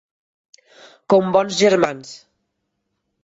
[1.13, 2.13] Com bons germans.